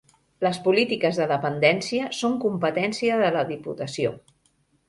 Les 0.45 0.59
polítiques 0.67 1.19
de 1.21 1.27
dependència 1.33 2.09
són 2.21 2.39
competència 2.47 3.21
de 3.25 3.31
la 3.37 3.47
Diputació. 3.55 4.19